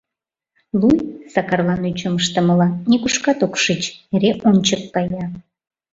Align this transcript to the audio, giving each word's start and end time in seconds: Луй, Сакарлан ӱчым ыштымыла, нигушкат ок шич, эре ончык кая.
Луй, 0.79 0.97
Сакарлан 1.33 1.81
ӱчым 1.89 2.13
ыштымыла, 2.21 2.67
нигушкат 2.89 3.39
ок 3.45 3.53
шич, 3.63 3.83
эре 4.13 4.31
ончык 4.49 4.81
кая. 4.93 5.25